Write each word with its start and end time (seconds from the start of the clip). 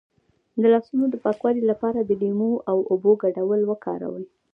د 0.61 0.63
لاسونو 0.73 1.05
د 1.09 1.15
پاکوالي 1.25 1.63
لپاره 1.71 1.99
د 2.03 2.11
لیمو 2.21 2.53
او 2.69 2.77
اوبو 2.91 3.11
ګډول 3.23 3.61
وکاروئ 3.65 4.25